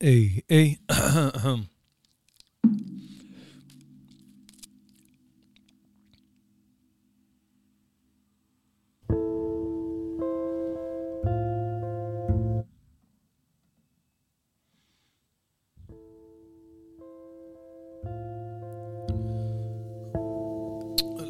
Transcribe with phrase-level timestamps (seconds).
[0.00, 0.74] היי, היי.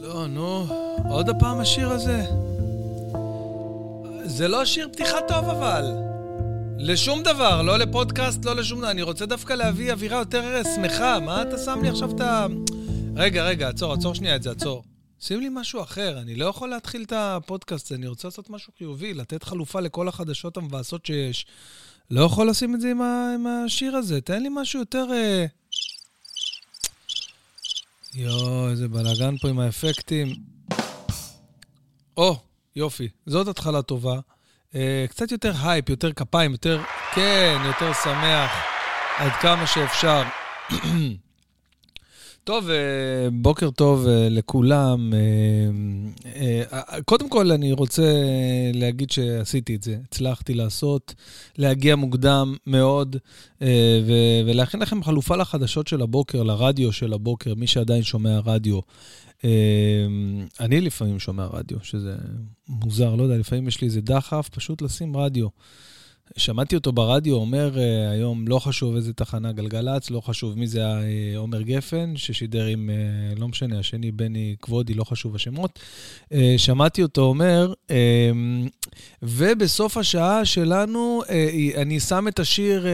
[0.02, 0.66] לא, נו,
[1.10, 2.22] עוד הפעם השיר הזה.
[4.24, 6.09] זה לא שיר פתיחה טוב אבל.
[6.82, 8.90] לשום דבר, לא לפודקאסט, לא לשום דבר.
[8.90, 11.20] אני רוצה דווקא להביא אווירה יותר שמחה.
[11.20, 12.46] מה אתה שם לי עכשיו את ה...
[13.16, 14.84] רגע, רגע, עצור, עצור שנייה את זה, עצור.
[15.20, 18.72] שים לי משהו אחר, אני לא יכול להתחיל את הפודקאסט הזה, אני רוצה לעשות משהו
[18.78, 21.46] חיובי, לתת חלופה לכל החדשות המבאסות שיש.
[22.10, 23.32] לא יכול לשים את זה עם, ה...
[23.34, 25.06] עם השיר הזה, תן לי משהו יותר...
[25.12, 25.46] אה...
[28.14, 30.34] יואו, איזה בלאגן פה עם האפקטים.
[32.16, 32.36] או,
[32.76, 34.20] יופי, זאת התחלה טובה.
[34.74, 36.80] אה, קצת יותר הייפ, יותר כפיים, יותר,
[37.14, 38.50] כן, יותר שמח,
[39.18, 40.22] עד כמה שאפשר.
[42.44, 45.12] טוב, אה, בוקר טוב אה, לכולם.
[47.04, 48.12] קודם כל, אני רוצה
[48.74, 49.96] להגיד שעשיתי את זה.
[50.04, 51.14] הצלחתי לעשות,
[51.58, 53.16] להגיע מוקדם מאוד,
[54.46, 58.80] ולהכין לכם חלופה לחדשות של הבוקר, לרדיו של הבוקר, מי שעדיין שומע רדיו.
[60.60, 62.16] אני לפעמים שומע רדיו, שזה
[62.68, 65.48] מוזר, לא יודע, לפעמים יש לי איזה דחף, פשוט לשים רדיו.
[66.36, 67.78] שמעתי אותו ברדיו אומר uh,
[68.12, 72.90] היום, לא חשוב איזה תחנה גלגלצ, לא חשוב מי זה היה עומר גפן, ששידר עם,
[72.90, 75.78] uh, לא משנה, השני בני כבודי, לא חשוב השמות.
[76.56, 77.92] שמעתי אותו אומר, uh,
[79.22, 81.22] ובסוף השעה שלנו,
[81.76, 82.86] אני שם את השיר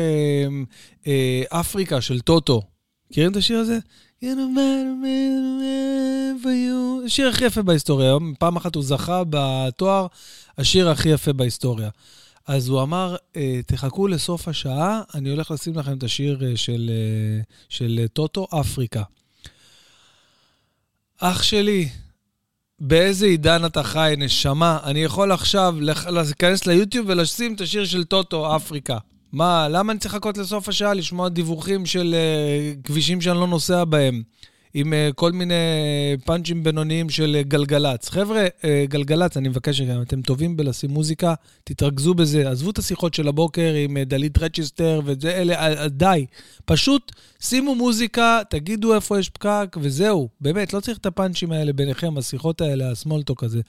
[1.02, 1.06] uh,
[1.48, 2.62] אפריקה של טוטו.
[3.10, 3.78] מכירים את השיר הזה?
[7.06, 8.14] השיר הכי יפה בהיסטוריה.
[8.38, 10.06] פעם אחת הוא זכה בתואר
[10.58, 11.90] השיר הכי יפה בהיסטוריה.
[12.46, 16.90] אז הוא אמר, אה, תחכו לסוף השעה, אני הולך לשים לכם את השיר אה, של,
[16.92, 19.02] אה, של טוטו, אפריקה.
[21.18, 21.88] אח שלי,
[22.80, 24.78] באיזה עידן אתה חי, נשמה?
[24.84, 25.74] אני יכול עכשיו
[26.10, 28.98] להיכנס ליוטיוב ולשים את השיר של טוטו, אפריקה.
[29.36, 33.84] מה, למה אני צריך לחכות לסוף השעה לשמוע דיווחים של uh, כבישים שאני לא נוסע
[33.84, 34.22] בהם,
[34.74, 35.54] עם uh, כל מיני
[36.24, 38.08] פאנצ'ים בינוניים של uh, גלגלצ?
[38.08, 42.50] חבר'ה, uh, גלגלצ, אני מבקש שגם אתם טובים בלשים מוזיקה, תתרכזו בזה.
[42.50, 46.26] עזבו את השיחות של הבוקר עם uh, דלית רצ'סטר וזה, אלה, uh, די.
[46.64, 50.28] פשוט שימו מוזיקה, תגידו איפה יש פקק, וזהו.
[50.40, 53.60] באמת, לא צריך את הפאנצ'ים האלה ביניכם, השיחות האלה, הסמולטוק הזה.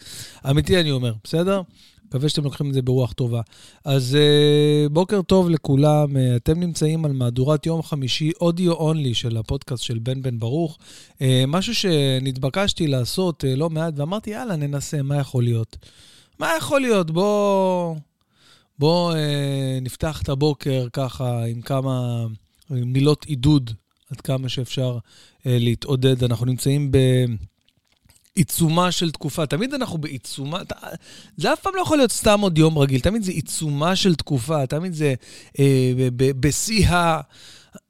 [0.49, 1.61] אמיתי אני אומר, בסדר?
[2.07, 3.41] מקווה שאתם לוקחים את זה ברוח טובה.
[3.85, 9.37] אז uh, בוקר טוב לכולם, uh, אתם נמצאים על מהדורת יום חמישי, אודיו אונלי של
[9.37, 10.77] הפודקאסט של בן בן ברוך.
[11.13, 15.77] Uh, משהו שנתבקשתי לעשות uh, לא מעט, ואמרתי, יאללה, ננסה, מה יכול להיות?
[16.39, 17.11] מה יכול להיות?
[17.11, 17.95] בוא,
[18.79, 19.17] בוא uh,
[19.81, 22.25] נפתח את הבוקר ככה עם כמה
[22.69, 23.71] מילות עידוד,
[24.11, 26.23] עד כמה שאפשר uh, להתעודד.
[26.23, 26.97] אנחנו נמצאים ב...
[28.37, 29.45] עיצומה של תקופה.
[29.45, 30.59] תמיד אנחנו בעיצומה,
[31.37, 34.65] זה אף פעם לא יכול להיות סתם עוד יום רגיל, תמיד זה עיצומה של תקופה,
[34.65, 35.13] תמיד זה
[35.59, 37.21] אה, בשיא ה...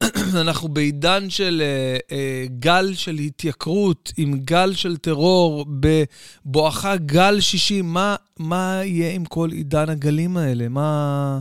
[0.42, 7.82] אנחנו בעידן של אה, אה, גל של התייקרות, עם גל של טרור, בבואכה גל שישי.
[7.82, 10.70] מה, מה יהיה עם כל עידן הגלים האלה?
[10.70, 11.40] מה...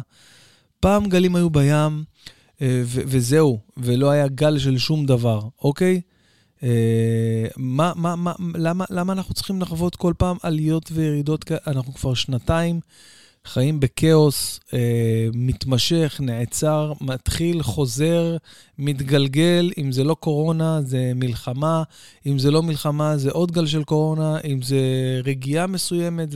[0.81, 2.05] פעם גלים היו בים,
[2.61, 5.95] ו- וזהו, ולא היה גל של שום דבר, אוקיי?
[5.95, 6.16] אה,
[7.57, 11.45] מה, מה, מה, למה, למה אנחנו צריכים לחוות כל פעם עליות וירידות?
[11.67, 12.81] אנחנו כבר שנתיים
[13.47, 18.37] חיים בכאוס אה, מתמשך, נעצר, מתחיל, חוזר,
[18.79, 19.73] מתגלגל.
[19.79, 21.83] אם זה לא קורונה, זה מלחמה.
[22.27, 24.39] אם זה לא מלחמה, זה עוד גל של קורונה.
[24.45, 24.81] אם זה
[25.25, 26.29] רגיעה מסוימת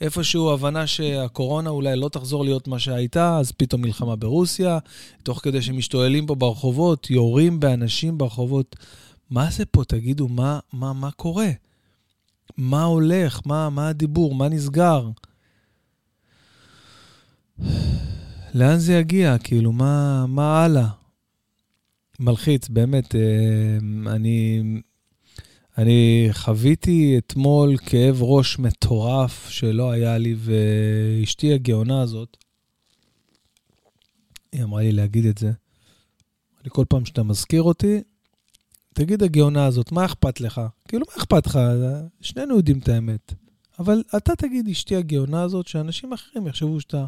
[0.00, 4.78] ואיפשהו הבנה שהקורונה אולי לא תחזור להיות מה שהייתה, אז פתאום מלחמה ברוסיה.
[5.22, 8.76] תוך כדי שמשתוללים פה ברחובות, יורים באנשים ברחובות.
[9.30, 9.84] מה זה פה?
[9.84, 11.50] תגידו, מה, מה, מה קורה?
[12.56, 13.40] מה הולך?
[13.46, 14.34] מה, מה הדיבור?
[14.34, 15.10] מה נסגר?
[18.54, 19.38] לאן זה יגיע?
[19.38, 20.88] כאילו, מה, מה הלאה?
[22.20, 23.14] מלחיץ, באמת.
[23.14, 24.62] אה, אני,
[25.78, 32.36] אני חוויתי אתמול כאב ראש מטורף שלא היה לי, ואשתי הגאונה הזאת,
[34.52, 35.52] היא אמרה לי להגיד את זה.
[36.68, 38.02] כל פעם שאתה מזכיר אותי,
[38.94, 40.60] תגיד הגאונה הזאת, מה אכפת לך?
[40.88, 41.58] כאילו, מה אכפת לך?
[42.20, 43.34] שנינו יודעים את האמת.
[43.78, 47.04] אבל אתה תגיד, אשתי הגאונה הזאת, שאנשים אחרים יחשבו שאתה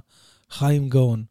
[0.51, 1.25] חי עם גאון.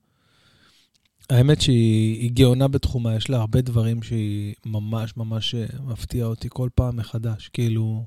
[1.29, 6.69] האמת שהיא גאונה בתחומה, יש לה הרבה דברים שהיא ממש ממש אה, מפתיעה אותי כל
[6.75, 7.49] פעם מחדש.
[7.53, 8.05] כאילו,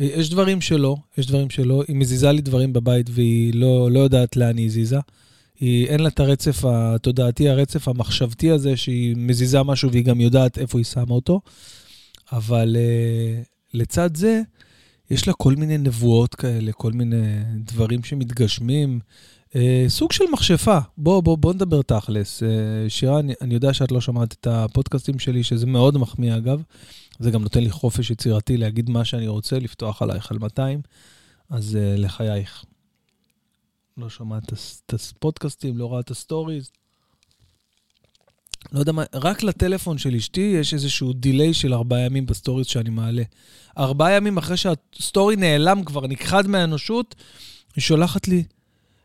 [0.00, 1.82] אה, יש דברים שלא, יש דברים שלא.
[1.88, 4.98] היא מזיזה לי דברים בבית והיא לא, לא יודעת לאן היא הזיזה.
[5.60, 10.58] היא, אין לה את הרצף התודעתי, הרצף המחשבתי הזה, שהיא מזיזה משהו והיא גם יודעת
[10.58, 11.40] איפה היא שמה אותו.
[12.32, 14.42] אבל uh, לצד זה,
[15.10, 19.00] יש לה כל מיני נבואות כאלה, כל מיני דברים שמתגשמים.
[19.50, 19.56] Uh,
[19.88, 20.78] סוג של מכשפה.
[20.98, 22.42] בוא, בוא, בוא נדבר תכלס.
[22.42, 22.46] Uh,
[22.88, 26.62] שירה, אני, אני יודע שאת לא שמעת את הפודקאסטים שלי, שזה מאוד מחמיא אגב.
[27.18, 30.80] זה גם נותן לי חופש יצירתי להגיד מה שאני רוצה, לפתוח עלייך על 200,
[31.50, 32.64] אז אה, לחייך.
[33.96, 34.52] לא שומעת
[34.86, 36.70] את הפודקאסטים, לא רואה את הסטוריז.
[38.72, 42.90] לא יודע מה, רק לטלפון של אשתי יש איזשהו delay של ארבעה ימים בסטוריז שאני
[42.90, 43.22] מעלה.
[43.78, 47.14] ארבעה ימים אחרי שהסטורי נעלם כבר, נכחד מהאנושות,
[47.76, 48.44] היא שולחת לי,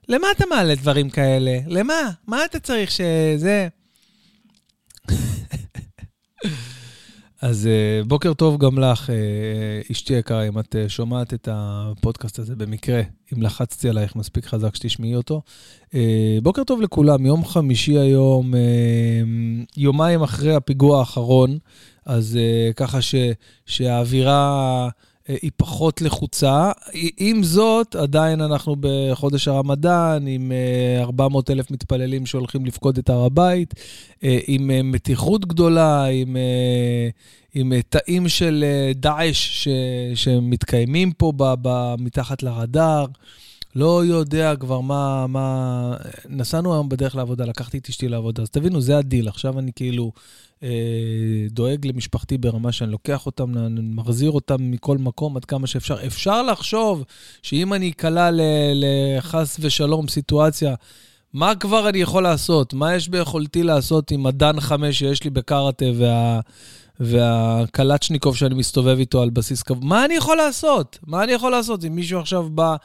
[0.08, 1.60] למה אתה מעלה דברים כאלה?
[1.68, 2.12] למה?
[2.28, 3.68] מה אתה צריך שזה...
[7.42, 7.70] אז
[8.04, 13.02] uh, בוקר טוב גם לך, uh, אשתי יקרה, אם את שומעת את הפודקאסט הזה במקרה,
[13.34, 15.42] אם לחצתי עלייך מספיק חזק שתשמעי אותו.
[16.44, 18.54] בוקר טוב לכולם, יום חמישי היום,
[19.78, 21.58] יומיים אחרי הפיגוע האחרון,
[22.06, 22.40] אז
[22.76, 23.16] ככה ש,
[23.66, 24.90] שהאווירה...
[25.42, 26.72] היא פחות לחוצה.
[27.18, 30.52] עם זאת, עדיין אנחנו בחודש הרמדאן, עם
[31.02, 33.74] 400 אלף מתפללים שהולכים לפקוד את הר הבית,
[34.22, 36.38] עם מתיחות גדולה, עם,
[37.54, 39.68] עם תאים של דאעש
[40.16, 43.06] שמתקיימים פה ב, ב, מתחת לרדאר.
[43.76, 45.96] לא יודע כבר מה, מה...
[46.30, 49.28] נסענו היום בדרך לעבודה, לקחתי את אשתי לעבודה, אז תבינו, זה הדיל.
[49.28, 50.12] עכשיו אני כאילו
[50.64, 50.70] אה,
[51.50, 53.54] דואג למשפחתי ברמה שאני לוקח אותם,
[53.96, 56.06] מחזיר אותם מכל מקום עד כמה שאפשר.
[56.08, 57.04] אפשר לחשוב
[57.42, 58.30] שאם אני אקלע
[58.74, 60.76] לחס ושלום סיטואציה,
[61.34, 62.74] מה כבר אני יכול לעשות?
[62.74, 66.40] מה יש ביכולתי לעשות עם הדן חמש שיש לי בקראטה וה...
[67.00, 69.90] והקלצ'ניקוב שאני מסתובב איתו על בסיס קבוע?
[69.90, 71.00] מה אני יכול לעשות?
[71.08, 72.76] מה אני יכול לעשות אם מישהו עכשיו בא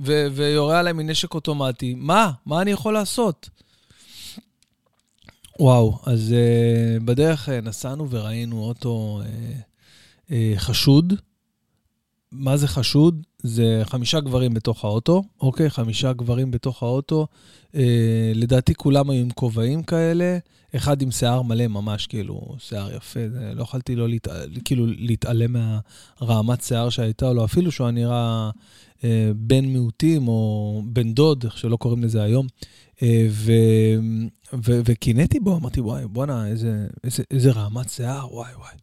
[0.00, 1.94] ו- ויורה עליי מנשק אוטומטי?
[1.94, 2.30] מה?
[2.46, 3.48] מה אני יכול לעשות?
[5.60, 11.12] וואו, אז uh, בדרך uh, נסענו וראינו אוטו uh, uh, חשוד.
[12.32, 13.22] מה זה חשוד?
[13.42, 15.70] זה חמישה גברים בתוך האוטו, אוקיי?
[15.70, 17.26] חמישה גברים בתוך האוטו.
[17.72, 17.76] Uh,
[18.34, 20.38] לדעתי כולם היו עם כובעים כאלה,
[20.76, 23.20] אחד עם שיער מלא ממש, כאילו, שיער יפה.
[23.28, 24.28] זה, לא יכולתי לא להת...
[24.64, 25.56] כאילו להתעלם
[26.20, 28.50] מהרעמת שיער שהייתה לו, אפילו שהוא נראה
[28.98, 29.02] uh,
[29.36, 32.46] בן מיעוטים או בן דוד, איך שלא קוראים לזה היום.
[33.02, 33.26] אה,
[34.62, 38.74] וקינאתי בו, אמרתי, וואי, בואנה, איזה, איזה, איזה רעמת שיער, וואי, וואי.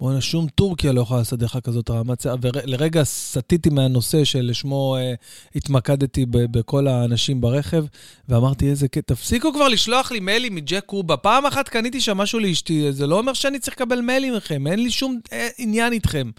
[0.00, 2.36] בואנה, שום טורקיה לא יכולה לעשות לך כזאת רעמת שיער.
[2.40, 5.14] ולרגע סטיתי מהנושא שלשמו אה,
[5.54, 7.84] התמקדתי ב, בכל האנשים ברכב,
[8.28, 11.16] ואמרתי, איזה קטע, תפסיקו כבר לשלוח לי מיילים מג'ק קובה.
[11.16, 14.82] פעם אחת קניתי שם משהו לאשתי, זה לא אומר שאני צריך לקבל מיילים מכם, אין
[14.82, 16.30] לי שום אה, עניין איתכם.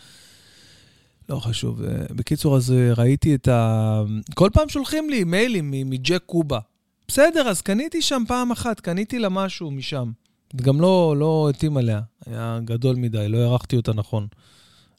[1.29, 1.83] לא חשוב.
[1.83, 4.01] אה, בקיצור, אז אה, ראיתי את ה...
[4.33, 6.59] כל פעם שולחים לי מיילים מג'ק קובה.
[7.07, 10.11] בסדר, אז קניתי שם פעם אחת, קניתי לה משהו משם.
[10.55, 14.27] גם לא, לא התאים עליה, היה גדול מדי, לא הערכתי אותה נכון.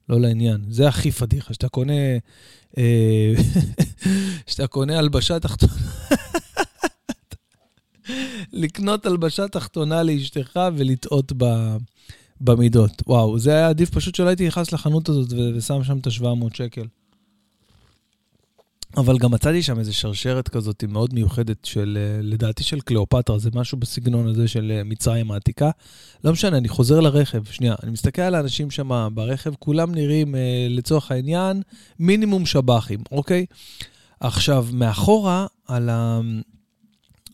[0.09, 0.65] לא לעניין.
[0.69, 1.93] זה הכי פדיחה, שאתה קונה...
[2.79, 3.35] אה,
[4.47, 5.73] שאתה קונה הלבשה תחתונה.
[8.53, 11.45] לקנות הלבשה תחתונה לאשתך ולטעות ב,
[12.41, 13.03] במידות.
[13.07, 16.85] וואו, זה היה עדיף פשוט שלא הייתי נכנס לחנות הזאת ושם שם את ה-700 שקל.
[18.97, 23.51] אבל גם מצאתי שם איזו שרשרת כזאת מאוד מיוחדת של, אה, לדעתי של קליאופטרה, זה
[23.55, 25.71] משהו בסגנון הזה של אה, מצרים העתיקה.
[26.25, 30.67] לא משנה, אני חוזר לרכב, שנייה, אני מסתכל על האנשים שם ברכב, כולם נראים, אה,
[30.71, 31.63] לצורך העניין,
[31.99, 33.47] מינימום שב"חים, אוקיי?
[34.21, 36.21] עכשיו, מאחורה, על ה...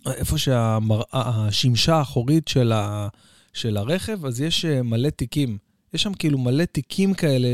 [0.07, 3.09] איפה שהשמשה האחורית של, ה...
[3.53, 5.59] של הרכב, אז יש מלא תיקים.
[5.95, 7.49] יש שם כאילו מלא תיקים כאלה,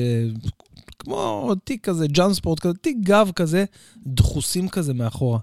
[1.05, 3.65] כמו תיק כזה, ג'אנספורט כזה, תיק גב כזה,
[4.07, 5.39] דחוסים כזה מאחורה.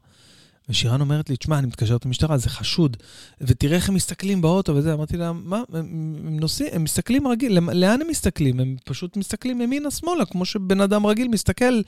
[0.69, 2.97] ושירן אומרת לי, תשמע, אני מתקשרת למשטרה, זה חשוד.
[3.41, 4.93] ותראה איך הם מסתכלים באוטו וזה.
[4.93, 8.59] אמרתי לה, מה, הם נוסעים, הם מסתכלים רגיל, לאן הם מסתכלים?
[8.59, 11.81] הם פשוט מסתכלים ימינה-שמאלה, כמו שבן אדם רגיל מסתכל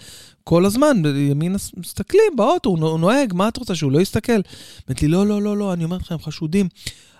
[0.43, 4.41] כל הזמן, ימינה, מסתכלים באוטו, הוא נוהג, מה את רוצה, שהוא לא יסתכל?
[4.89, 6.67] אמרתי לי, לא, לא, לא, לא, אני אומרת לך, הם חשודים.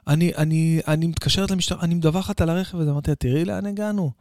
[0.08, 4.12] אני, אני, אני מתקשרת למשטרה, אני מדווחת על הרכב הזה, אמרתי לה, תראי לאן הגענו.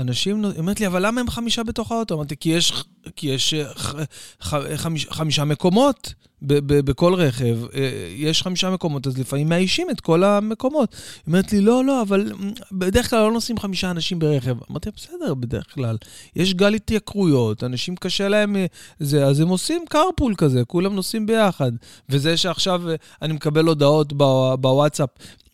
[0.00, 2.14] אנשים, היא אומרת לי, אבל למה הם חמישה בתוך האוטו?
[2.14, 2.84] אמרתי, כי יש,
[3.16, 3.94] כי יש אה, ח,
[4.42, 7.58] ח, חמיש, חמישה מקומות ב, ב, בכל רכב.
[7.74, 10.92] אה, יש חמישה מקומות, אז לפעמים מאיישים את כל המקומות.
[10.92, 12.32] היא אומרת לי, לא, לא, אבל
[12.72, 14.56] בדרך כלל לא נוסעים חמישה אנשים ברכב.
[14.70, 15.96] אמרתי, בסדר, בדרך כלל.
[16.36, 18.66] יש גל התייקרויות, אנשים קשה להם אה,
[19.00, 21.72] זה, אז הם עושים carpool כזה, כולם נוסעים ביחד.
[22.08, 22.82] וזה שעכשיו
[23.22, 24.12] אני מקבל הודעות
[24.60, 25.10] בוואטסאפ,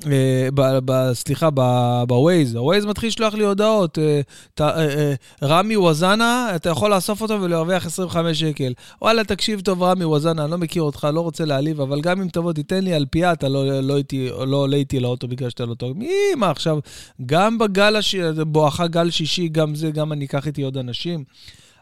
[0.07, 1.49] אה, סליחה,
[2.07, 3.99] בווייז, הווייז מתחיל לשלוח לי הודעות.
[3.99, 4.21] אה,
[4.61, 8.73] אה, רמי ווזנה, אתה יכול לאסוף אותו ולהרוויח 25 שקל.
[9.03, 12.21] וואלה, תקשיב טוב, רמי ווזנה, אני לא מכיר מכיר אותך, לא רוצה להעליב, אבל גם
[12.21, 15.67] אם תבוא, תיתן לי אלפייה, אתה לא, לא, איתי, לא עולה איתי לאוטו בגלל שאתה
[15.67, 15.99] לא טוב.
[15.99, 16.79] מי, מה עכשיו,
[17.27, 18.15] גם בגל הש...
[18.47, 21.25] בואכה גל שישי, גם זה, גם אני אקח איתי עוד אנשים.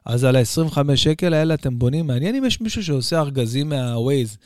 [0.04, 2.06] אז על ה-25 שקל האלה אתם בונים.
[2.06, 4.36] מעניין אם יש מישהו שעושה ארגזים מה-Waze.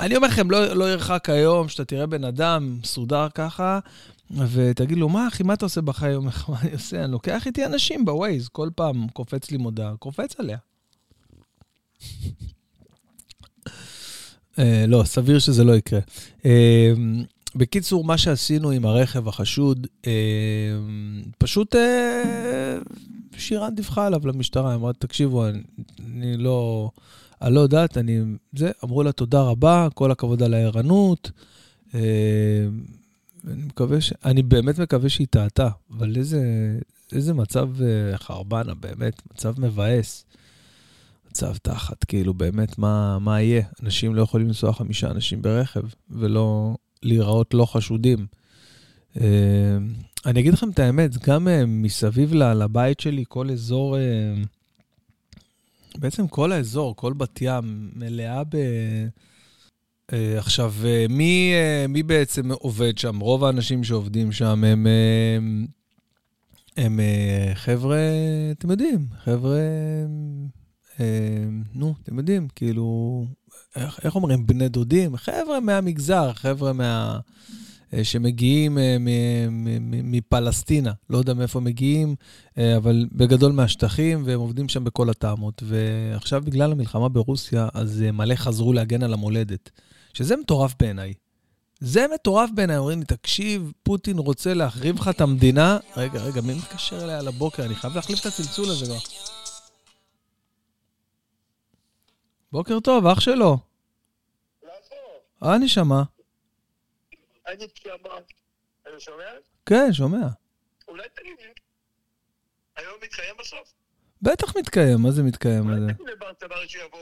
[0.00, 3.78] אני אומר לכם, לא, לא ירחק היום שאתה תראה בן אדם מסודר ככה,
[4.30, 6.20] ותגיד לו, מה אחי, מה אתה עושה בחיים?
[6.48, 7.04] מה אני עושה?
[7.04, 10.58] אני לוקח איתי אנשים בווייז, כל פעם קופץ לי מודעה, קופץ עליה.
[14.60, 16.00] Uh, לא, סביר שזה לא יקרה.
[16.38, 16.44] Uh,
[17.54, 20.06] בקיצור, מה שעשינו עם הרכב החשוד, uh,
[21.38, 21.76] פשוט
[23.36, 26.90] שירן דיווחה עליו למשטרה, אמרה, תקשיבו, אני, לא...
[27.42, 28.20] אני לא יודעת, אני...
[28.56, 31.30] זה, אמרו לה תודה רבה, כל הכבוד על הערנות.
[31.94, 32.00] אה,
[33.46, 34.12] אני מקווה ש...
[34.24, 36.42] אני באמת מקווה שהיא טעתה, אבל איזה,
[37.12, 40.24] איזה מצב אה, חרבנה, באמת, מצב מבאס.
[41.30, 43.62] מצב תחת, כאילו, באמת, מה, מה יהיה?
[43.82, 48.26] אנשים לא יכולים לנסוע חמישה אנשים ברכב, ולא להיראות לא חשודים.
[49.20, 49.78] אה,
[50.26, 53.96] אני אגיד לכם את האמת, גם מסביב לבית שלי, כל אזור...
[55.98, 58.56] בעצם כל האזור, כל בת ים, מלאה ב...
[60.12, 60.74] עכשיו,
[61.08, 61.52] מי,
[61.88, 63.20] מי בעצם עובד שם?
[63.20, 65.66] רוב האנשים שעובדים שם הם, הם,
[66.76, 67.98] הם uh, חבר'ה,
[68.58, 69.60] אתם יודעים, חבר'ה,
[71.74, 73.24] נו, אתם יודעים, כאילו,
[73.76, 75.16] איך, איך אומרים, בני דודים?
[75.16, 77.18] חבר'ה מהמגזר, חבר'ה מה...
[77.94, 78.96] אה, שמגיעים אה,
[80.04, 82.14] מפלסטינה, לא יודע מאיפה מגיעים,
[82.58, 85.62] אה, אבל בגדול מהשטחים, והם עובדים שם בכל הטעמות.
[85.66, 89.70] ועכשיו, בגלל המלחמה ברוסיה, אז מלא חזרו להגן על המולדת,
[90.14, 91.12] שזה מטורף בעיניי.
[91.80, 95.78] זה מטורף בעיניי, אומרים לי, תקשיב, פוטין רוצה להחריב לך את המדינה.
[95.96, 97.64] רגע, רגע, מי מתקשר אליה על הבוקר?
[97.64, 98.98] אני חייב להחליף את הצלצול הזה כבר.
[102.52, 103.58] בוקר טוב, אח שלו.
[105.42, 106.02] אה, נשמה.
[107.46, 107.66] אני
[108.98, 109.24] שומע?
[109.66, 110.28] כן, שומע.
[110.88, 111.52] אולי תגיד לי,
[112.76, 113.74] היום מתקיים בסוף?
[114.22, 115.70] בטח מתקיים, מה זה מתקיים?
[115.70, 116.98] אולי תגיד לברטבר שיבוא.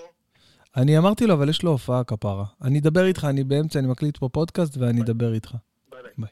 [0.77, 2.45] אני אמרתי לו, אבל יש לו הופעה כפרה.
[2.63, 5.55] אני אדבר איתך, אני באמצע, אני מקליט פה פודקאסט ואני אדבר איתך.
[5.91, 6.03] ביי.
[6.19, 6.29] ביי.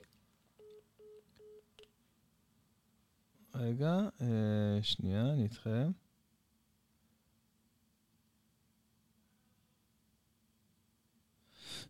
[3.55, 5.91] רגע, אה, שנייה, אני איתכם.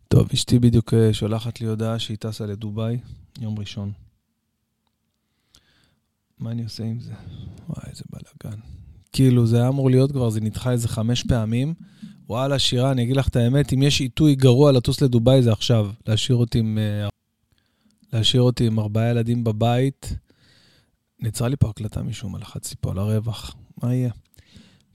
[0.07, 2.97] טוב, אשתי בדיוק אה, שולחת לי הודעה שהיא טסה לדובאי,
[3.39, 3.91] יום ראשון.
[6.39, 7.13] מה אני עושה עם זה?
[7.69, 8.59] וואי, איזה בלאגן.
[9.11, 11.73] כאילו, זה היה אמור להיות כבר, זה נדחה איזה חמש פעמים.
[12.29, 15.91] וואלה, שירה, אני אגיד לך את האמת, אם יש עיתוי גרוע לטוס לדובאי זה עכשיו.
[16.07, 17.07] להשאיר אותי עם, אה,
[18.13, 20.15] להשאיר אותי עם ארבעה ילדים בבית.
[21.19, 23.55] נעצרה לי פה הקלטה משום מה, לחצתי פה על הרווח.
[23.83, 24.11] מה יהיה?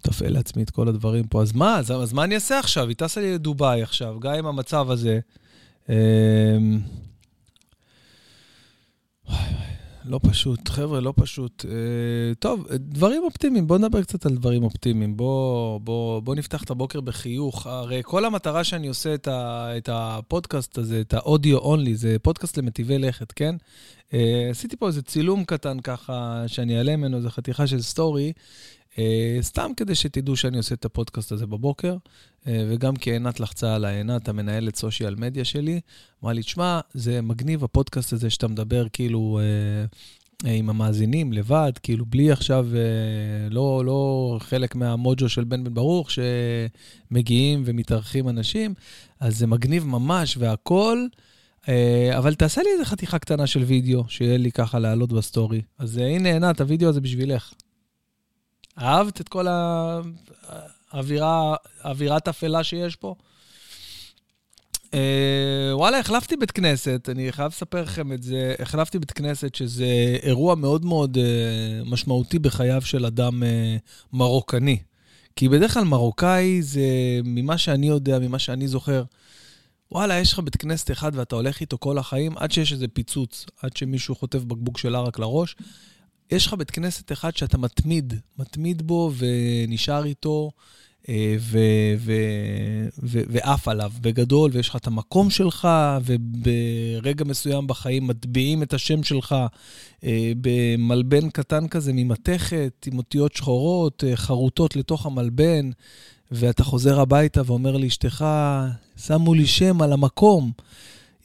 [0.07, 1.43] מתפעל לעצמי את כל הדברים פה.
[1.43, 2.89] אז מה, אז, אז מה אני אעשה עכשיו?
[2.89, 5.21] היא טסה לי לדובאי עכשיו, גם עם המצב הזה.
[5.89, 6.81] אמ,
[10.05, 11.65] לא פשוט, חבר'ה, לא פשוט.
[11.69, 15.17] אה, טוב, דברים אופטימיים, בואו נדבר קצת על דברים אופטימיים.
[15.17, 17.67] בואו בוא, בוא נפתח את הבוקר בחיוך.
[17.67, 22.57] הרי כל המטרה שאני עושה את, ה, את הפודקאסט הזה, את האודיו אונלי, זה פודקאסט
[22.57, 23.55] למטיבי לכת, כן?
[24.15, 28.33] אה, עשיתי פה איזה צילום קטן ככה, שאני אעלה ממנו, איזה חתיכה של סטורי.
[28.99, 31.97] אה, סתם כדי שתדעו שאני עושה את הפודקאסט הזה בבוקר,
[32.47, 35.81] אה, וגם כי עינת לחצה על העינת, המנהלת סושיאל מדיה שלי,
[36.23, 42.07] אמרה לי, תשמע, זה מגניב הפודקאסט הזה שאתה מדבר כאילו אה, עם המאזינים לבד, כאילו
[42.07, 42.69] בלי עכשיו,
[43.51, 48.75] לא, לא חלק מהמוג'ו של בן בן ברוך, שמגיעים ומתארחים אנשים,
[49.21, 51.09] אז זה מגניב ממש והכול.
[52.19, 55.63] אבל תעשה לי איזה חתיכה קטנה של וידאו, שיהיה לי ככה לעלות בסטורי.
[55.79, 57.53] אז הנה, עינת, הוידאו הזה בשבילך.
[58.79, 59.47] אהבת את כל
[60.93, 63.15] האווירה, האווירת אפלה שיש פה?
[64.95, 68.55] אה, וואלה, החלפתי בית כנסת, אני חייב לספר לכם את זה.
[68.59, 73.77] החלפתי בית כנסת, שזה אירוע מאוד מאוד אה, משמעותי בחייו של אדם אה,
[74.13, 74.79] מרוקני.
[75.37, 76.81] כי בדרך כלל מרוקאי זה,
[77.25, 79.03] ממה שאני יודע, ממה שאני זוכר,
[79.93, 83.47] וואלה, יש לך בית כנסת אחד ואתה הולך איתו כל החיים, עד שיש איזה פיצוץ,
[83.63, 85.57] עד שמישהו חוטף בקבוק של ערק לראש.
[86.33, 90.51] יש לך בית כנסת אחד שאתה מתמיד, מתמיד בו ונשאר איתו
[91.09, 91.37] אה,
[93.29, 95.69] ועף עליו בגדול, ויש לך את המקום שלך,
[96.05, 99.35] וברגע מסוים בחיים מטביעים את השם שלך
[100.05, 105.71] אה, במלבן קטן כזה ממתכת, עם אותיות שחורות, אה, חרוטות לתוך המלבן,
[106.31, 108.25] ואתה חוזר הביתה ואומר לאשתך,
[108.97, 110.53] שמו לי שם על המקום.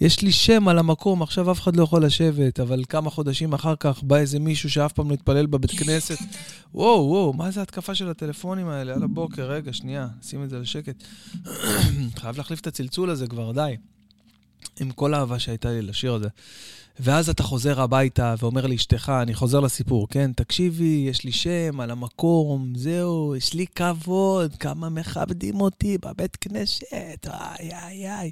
[0.01, 3.75] יש לי שם על המקום, עכשיו אף אחד לא יכול לשבת, אבל כמה חודשים אחר
[3.80, 6.18] כך בא איזה מישהו שאף פעם לא התפלל בבית כנסת.
[6.74, 9.51] וואו, וואו, מה זה ההתקפה של הטלפונים האלה על הבוקר?
[9.51, 11.04] רגע, שנייה, שים את זה לשקט.
[12.20, 13.75] חייב להחליף את הצלצול הזה כבר, די.
[14.80, 16.27] עם כל האהבה שהייתה לי לשיר הזה.
[17.00, 20.32] ואז אתה חוזר הביתה ואומר לאשתך, אני חוזר לסיפור, כן?
[20.36, 27.27] תקשיבי, יש לי שם על המקום, זהו, יש לי כבוד, כמה מכבדים אותי בבית כנסת,
[27.27, 28.32] איי, איי, איי.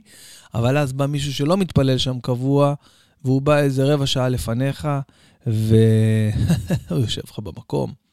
[0.54, 2.74] אבל אז בא מישהו שלא מתפלל שם קבוע,
[3.26, 4.88] והוא בא איזה רבע שעה לפניך,
[5.48, 8.05] והוא יושב לך במקום.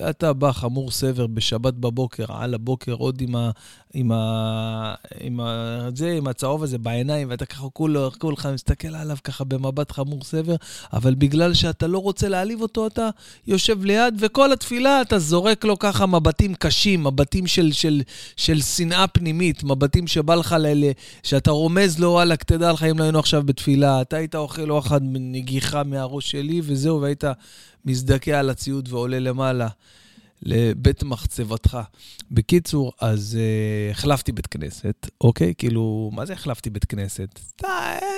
[0.00, 3.50] ואתה בא חמור סבר בשבת בבוקר, על הבוקר, עוד עם ה...
[3.94, 4.94] עם ה...
[5.20, 5.88] עם ה...
[5.94, 10.54] זה, עם הצהוב הזה בעיניים, ואתה ככה כולו, כולך מסתכל עליו ככה במבט חמור סבר,
[10.92, 13.08] אבל בגלל שאתה לא רוצה להעליב אותו, אתה
[13.46, 18.02] יושב ליד, וכל התפילה אתה זורק לו ככה מבטים קשים, מבטים של, של,
[18.36, 20.90] של שנאה פנימית, מבטים שבא לך, ל...
[21.22, 24.98] שאתה רומז לו, וואלכ, תדע לך אם לא היינו עכשיו בתפילה, אתה היית אוכל אוכל
[25.02, 27.24] נגיחה מהראש שלי, וזהו, והיית
[27.84, 29.68] מזדכה על הציוד ועולה למעלה.
[30.42, 31.78] לבית מחצבתך.
[32.30, 35.54] בקיצור, אז uh, החלפתי בית כנסת, אוקיי?
[35.58, 37.40] כאילו, מה זה החלפתי בית כנסת?
[37.62, 37.68] די,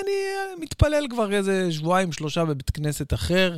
[0.03, 3.57] אני מתפלל כבר איזה שבועיים, שלושה בבית כנסת אחר.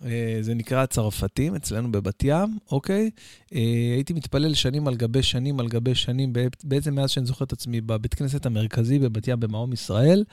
[0.00, 0.04] Uh,
[0.40, 3.10] זה נקרא צרפתים, אצלנו בבת ים, אוקיי?
[3.46, 3.54] Uh,
[3.94, 6.32] הייתי מתפלל שנים על גבי שנים על גבי שנים,
[6.64, 10.24] בעצם מאז שאני זוכר את עצמי, בבית כנסת המרכזי בבת ים במעום ישראל,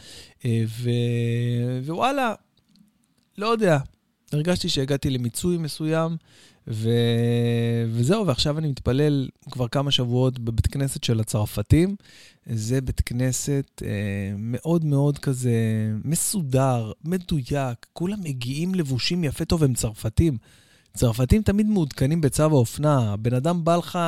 [0.45, 0.89] ו...
[1.85, 2.33] ווואלה,
[3.37, 3.77] לא יודע,
[4.33, 6.17] הרגשתי שהגעתי למיצוי מסוים,
[6.67, 6.89] ו...
[7.91, 11.95] וזהו, ועכשיו אני מתפלל כבר כמה שבועות בבית כנסת של הצרפתים.
[12.45, 13.89] זה בית כנסת אה,
[14.37, 15.53] מאוד מאוד כזה
[16.03, 20.37] מסודר, מדויק, כולם מגיעים לבושים יפה טוב, הם צרפתים.
[20.93, 23.15] צרפתים תמיד מעודכנים בצו האופנה.
[23.17, 23.99] בן אדם בא לך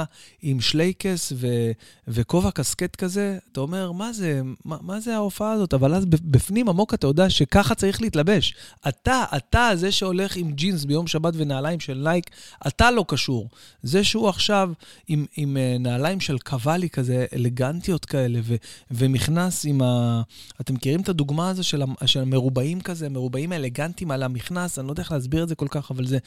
[0.42, 1.72] עם שלייקס ו-
[2.08, 5.74] וכובע קסקט כזה, אתה אומר, מה זה, מה, מה זה ההופעה הזאת?
[5.74, 8.56] אבל אז בפנים עמוק אתה יודע שככה צריך להתלבש.
[8.88, 12.26] אתה, אתה זה שהולך עם ג'ינס ביום שבת ונעליים של נייק,
[12.68, 13.50] אתה לא קשור.
[13.84, 14.72] זה שהוא עכשיו
[15.08, 18.56] עם, עם אה, נעליים של קוואלי כזה, אלגנטיות כאלה, ו-
[18.92, 20.22] ומכנס עם ה...
[20.62, 24.80] אתם מכירים את הדוגמה הזו של, של המרובעים כזה, מרובעים אלגנטיים על המכנס?
[24.80, 26.18] אני לא יודע איך להסביר את זה כל כך, אבל זה...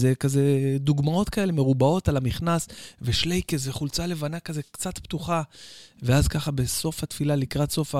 [0.00, 0.42] זה כזה
[0.80, 2.68] דוגמאות כאלה מרובעות על המכנס,
[3.02, 5.42] ושלייקס וחולצה לבנה כזה קצת פתוחה.
[6.02, 7.94] ואז ככה בסוף התפילה, לקראת סוף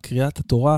[0.00, 0.76] קריאת התורה,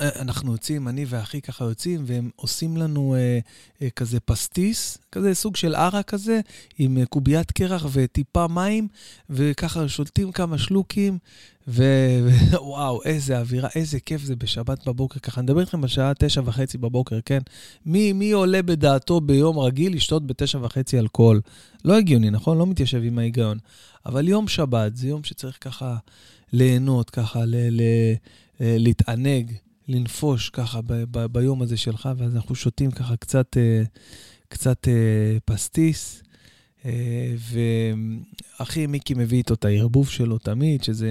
[0.00, 3.38] אנחנו יוצאים, אני ואחי ככה יוצאים, והם עושים לנו אה,
[3.82, 6.40] אה, כזה פסטיס, כזה סוג של ערה כזה,
[6.78, 8.88] עם אה, קוביית קרח וטיפה מים,
[9.30, 11.18] וככה שולטים כמה שלוקים,
[11.68, 15.20] ווואו, איזה אווירה, איזה כיף זה בשבת בבוקר.
[15.20, 17.40] ככה, אני מדבר איתכם בשעה תשע וחצי בבוקר, כן?
[17.86, 21.40] מי, מי עולה בדעתו ביום רגיל לשתות בתשע וחצי אלכוהול?
[21.84, 22.58] לא הגיוני, נכון?
[22.58, 23.58] לא מתיישב עם ההיגיון.
[24.06, 25.96] אבל יום שבת זה יום שצריך ככה
[26.52, 28.14] ליהנות, ככה ל- ל-
[28.60, 29.52] להתענג.
[29.88, 33.82] לנפוש ככה ב- ב- ביום הזה שלך, ואז אנחנו שותים ככה קצת, אה,
[34.48, 36.22] קצת אה, פסטיס.
[36.84, 37.34] אה,
[38.60, 41.10] ואחי מיקי מביא איתו את הערבוב שלו תמיד, שזה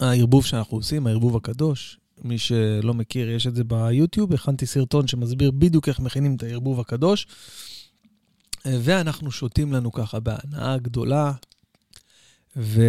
[0.00, 1.98] הערבוב שאנחנו עושים, הערבוב הקדוש.
[2.22, 6.80] מי שלא מכיר, יש את זה ביוטיוב, הכנתי סרטון שמסביר בדיוק איך מכינים את הערבוב
[6.80, 7.26] הקדוש.
[8.64, 11.32] ואנחנו שותים לנו ככה בהנאה גדולה,
[12.56, 12.82] ו...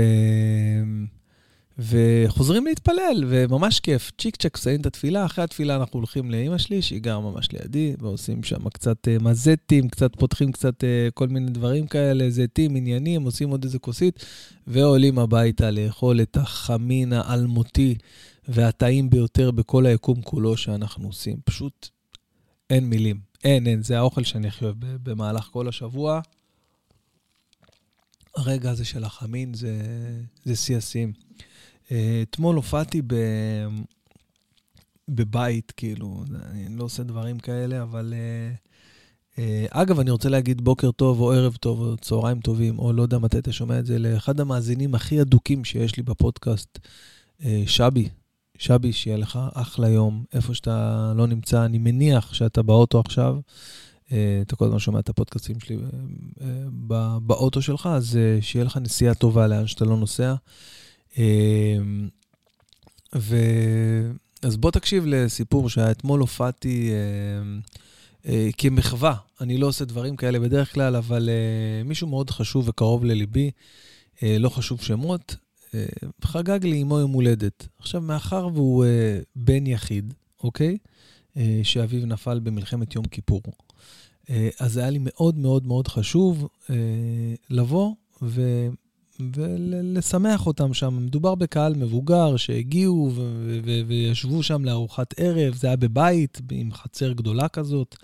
[1.80, 4.12] וחוזרים להתפלל, וממש כיף.
[4.18, 7.96] צ'יק צ'ק מסיים את התפילה, אחרי התפילה אנחנו הולכים לאימא שלי, שהיא גרה ממש לידי,
[8.00, 13.24] ועושים שם קצת uh, מזטים, קצת פותחים קצת uh, כל מיני דברים כאלה, זיתים, עניינים,
[13.24, 14.26] עושים עוד איזה כוסית,
[14.68, 17.96] ועולים הביתה לאכול את החמין האלמותי
[18.48, 21.38] והטעים ביותר בכל היקום כולו שאנחנו עושים.
[21.46, 21.90] פשוט
[22.70, 23.20] אין מילים.
[23.44, 26.22] אין, אין, זה האוכל שאני הכי אוהב במהלך כל השבוע.
[28.36, 29.54] הרגע הזה של החמין
[30.44, 31.14] זה שיא השיאים.
[31.92, 33.16] אה, אתמול הופעתי ב...
[35.08, 38.14] בבית, כאילו, אני לא עושה דברים כאלה, אבל...
[38.14, 42.94] Uh, uh, אגב, אני רוצה להגיד בוקר טוב, או ערב טוב, או צהריים טובים, או
[42.94, 46.80] לא יודע מתי אתה שומע את זה, לאחד המאזינים הכי אדוקים שיש לי בפודקאסט,
[47.40, 48.10] uh, שבי.
[48.58, 51.66] שבי, שיהיה לך אחלה יום, איפה שאתה לא נמצא.
[51.66, 53.38] אני מניח שאתה באוטו עכשיו,
[54.42, 55.78] אתה כל הזמן שומע את הפודקאסטים שלי
[57.22, 60.36] באוטו שלך, אז שיהיה לך נסיעה טובה לאן שאתה לא נוסע.
[61.18, 62.10] אמ,
[63.16, 63.36] ו...
[64.42, 67.60] אז בוא תקשיב לסיפור שאתמול הופעתי אה,
[68.32, 69.16] אה, כמחווה.
[69.42, 73.52] אני לא עושה דברים כאלה בדרך כלל, אבל אה, מישהו מאוד חשוב וקרוב לליבי,
[74.24, 75.36] אה, לא חשוב שמות,
[75.74, 75.86] אה,
[76.24, 77.68] חגג לי עמו יום הולדת.
[77.80, 80.78] עכשיו, מאחר והוא אה, בן יחיד, אוקיי?
[81.38, 83.42] אה, שאביו נפל במלחמת יום כיפור.
[84.30, 86.76] אה, אז היה לי מאוד מאוד מאוד חשוב אה,
[87.50, 88.68] לבוא ו...
[89.20, 91.06] ולשמח אותם שם.
[91.06, 93.12] מדובר בקהל מבוגר שהגיעו
[93.88, 97.96] וישבו שם לארוחת ערב, זה היה בבית עם חצר גדולה כזאת,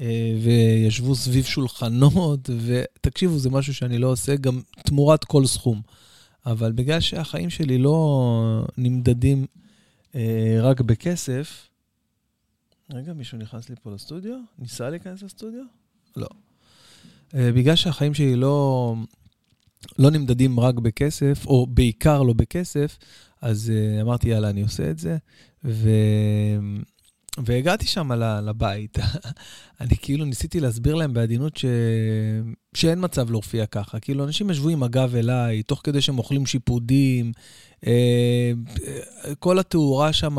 [0.00, 5.80] אה, וישבו סביב שולחנות, ותקשיבו, זה משהו שאני לא עושה גם תמורת כל סכום.
[6.46, 9.46] אבל בגלל שהחיים שלי לא נמדדים
[10.14, 11.68] אה, רק בכסף,
[12.92, 14.36] רגע, מישהו נכנס לי פה לסטודיו?
[14.58, 15.62] ניסה להיכנס לסטודיו?
[16.16, 16.28] לא.
[17.34, 18.94] אה, בגלל שהחיים שלי לא,
[19.98, 22.98] לא נמדדים רק בכסף, או בעיקר לא בכסף,
[23.42, 25.16] אז uh, אמרתי, יאללה, אני עושה את זה.
[25.64, 25.90] ו...
[27.38, 28.12] והגעתי שם
[28.42, 28.98] לבית.
[29.80, 31.64] אני כאילו ניסיתי להסביר להם בעדינות ש...
[32.74, 34.00] שאין מצב להופיע ככה.
[34.00, 37.32] כאילו, אנשים ישבו עם הגב אליי, תוך כדי שהם אוכלים שיפודים.
[37.86, 38.52] אה,
[39.38, 40.36] כל התאורה שם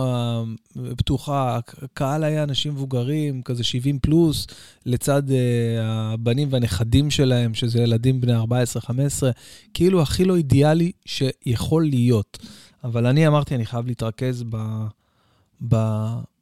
[0.98, 4.48] פתוחה, הקהל היה אנשים מבוגרים, כזה 70 פלוס,
[4.86, 5.38] לצד אה,
[5.84, 8.44] הבנים והנכדים שלהם, שזה ילדים בני 14-15,
[9.74, 12.38] כאילו הכי לא אידיאלי שיכול להיות.
[12.84, 14.58] אבל אני אמרתי, אני חייב להתרכז ב...
[15.70, 15.76] ב...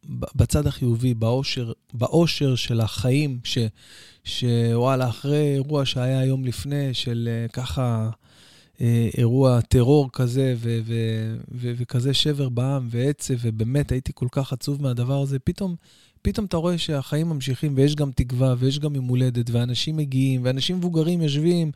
[0.05, 3.57] בצד החיובי, באושר, באושר של החיים, ש,
[4.23, 8.09] שוואלה, אחרי אירוע שהיה יום לפני, של uh, ככה
[8.81, 10.93] אה, אירוע טרור כזה, ו, ו,
[11.51, 15.75] ו, וכזה שבר בעם ועצב, ובאמת הייתי כל כך עצוב מהדבר הזה, פתאום,
[16.21, 20.77] פתאום אתה רואה שהחיים ממשיכים, ויש גם תקווה, ויש גם יום הולדת, ואנשים מגיעים, ואנשים
[20.77, 21.71] מבוגרים יושבים,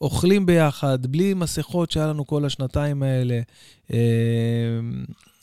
[0.00, 3.40] אוכלים ביחד, בלי מסכות שהיה לנו כל השנתיים האלה.
[3.92, 3.98] אה,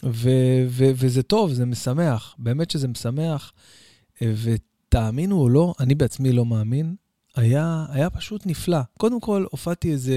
[0.04, 3.54] ו- ו- וזה טוב, זה משמח, באמת שזה משמח.
[4.22, 6.96] ותאמינו או לא, אני בעצמי לא מאמין,
[7.36, 8.80] היה, היה פשוט נפלא.
[8.98, 10.16] קודם כל, הופעתי איזה,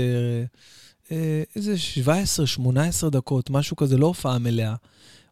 [1.11, 1.75] אה, איזה
[3.07, 4.75] 17-18 דקות, משהו כזה, לא הופעה מלאה.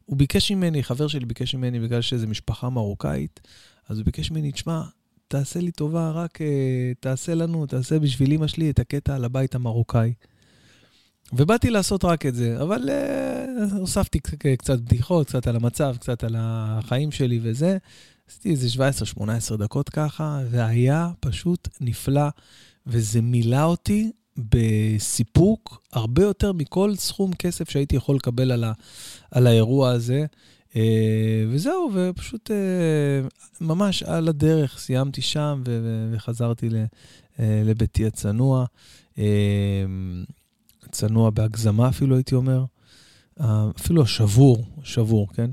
[0.05, 3.41] הוא ביקש ממני, חבר שלי ביקש ממני, בגלל שזו משפחה מרוקאית,
[3.89, 4.83] אז הוא ביקש ממני, תשמע,
[5.29, 9.55] תעשה לי טובה, רק אה, תעשה לנו, תעשה בשביל אמא שלי את הקטע על הבית
[9.55, 10.13] המרוקאי.
[11.33, 14.19] ובאתי לעשות רק את זה, אבל uh, הוספתי
[14.59, 17.79] קצת בדיחות, קצת על המצב, קצת על החיים שלי וזה.
[18.29, 18.69] עשיתי איזה
[19.55, 22.29] 17-18 דקות ככה, והיה פשוט נפלא,
[22.87, 28.73] וזה מילא אותי בסיפוק הרבה יותר מכל סכום כסף שהייתי יכול לקבל על, ה,
[29.31, 30.27] על האירוע הזה.
[30.73, 30.77] Uh,
[31.49, 35.63] וזהו, ופשוט uh, ממש על הדרך סיימתי שם
[36.13, 38.65] וחזרתי uh, לביתי הצנוע.
[40.91, 42.65] צנוע בהגזמה אפילו, הייתי אומר.
[43.77, 45.51] אפילו השבור, שבור, כן?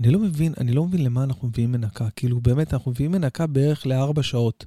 [0.00, 2.08] אני לא מבין, אני לא מבין למה אנחנו מביאים מנקה.
[2.16, 4.66] כאילו, באמת, אנחנו מביאים מנקה בערך לארבע שעות.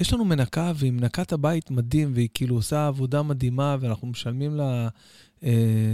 [0.00, 4.64] יש לנו מנקה, והיא מנקת הבית מדהים, והיא כאילו עושה עבודה מדהימה, ואנחנו משלמים לה
[4.64, 4.88] אה,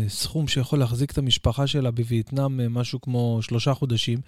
[0.09, 4.21] סכום שיכול להחזיק את המשפחה שלה בווייטנאם אה, משהו כמו שלושה חודשים,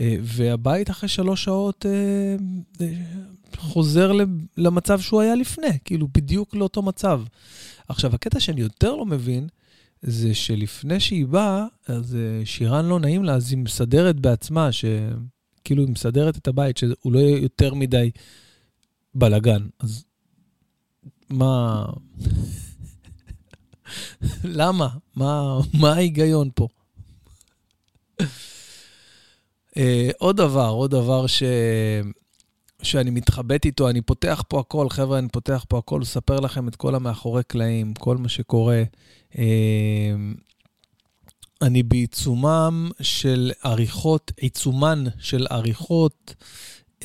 [0.00, 2.36] אה, והבית אחרי שלוש שעות אה,
[2.80, 2.92] אה,
[3.56, 4.12] חוזר
[4.56, 7.22] למצב שהוא היה לפני, כאילו, בדיוק לאותו מצב.
[7.88, 9.48] עכשיו, הקטע שאני יותר לא מבין,
[10.02, 15.92] זה שלפני שהיא באה, אז שירן לא נעים לה, אז היא מסדרת בעצמה, שכאילו היא
[15.92, 18.10] מסדרת את הבית, שהוא לא יהיה יותר מדי
[19.14, 19.66] בלאגן.
[19.78, 20.04] אז
[21.30, 21.84] מה...
[24.44, 24.88] למה?
[25.16, 26.68] מה, מה ההיגיון פה?
[28.22, 29.78] uh,
[30.18, 31.42] עוד דבר, עוד דבר ש...
[32.82, 36.76] שאני מתחבט איתו, אני פותח פה הכל, חבר'ה, אני פותח פה הכל, לספר לכם את
[36.76, 38.82] כל המאחורי קלעים, כל מה שקורה.
[39.38, 40.34] אמ,
[41.62, 46.34] אני בעיצומם של עריכות, עיצומן של עריכות